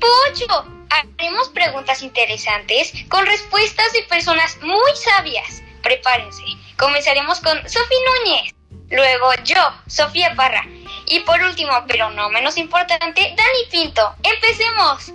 [0.00, 0.46] 8.
[0.90, 5.62] Haremos preguntas interesantes con respuestas de personas muy sabias.
[5.82, 6.42] Prepárense.
[6.76, 8.54] Comenzaremos con Sofía Núñez.
[8.90, 10.64] Luego yo, Sofía Parra.
[11.06, 14.14] Y por último, pero no menos importante, Dani Pinto.
[14.22, 15.12] ¡Empecemos!